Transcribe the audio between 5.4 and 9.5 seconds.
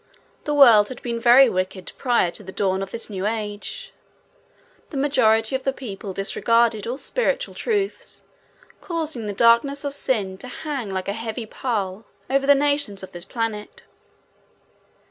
of the people disregarded all spiritual truths, causing the